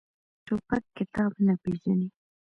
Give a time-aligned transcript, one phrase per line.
[0.45, 2.07] توپک کتاب نه پېژني.